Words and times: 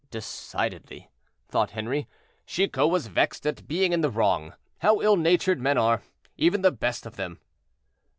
"Decidedly," 0.09 1.11
thought 1.47 1.69
Henri, 1.73 2.07
"Chicot 2.47 2.89
was 2.89 3.05
vexed 3.05 3.45
at 3.45 3.67
being 3.67 3.93
in 3.93 4.01
the 4.01 4.09
wrong. 4.09 4.55
How 4.79 4.99
ill 4.99 5.15
natured 5.15 5.61
men 5.61 5.77
are, 5.77 6.01
even 6.37 6.63
the 6.63 6.71
best 6.71 7.05
of 7.05 7.17
them." 7.17 7.39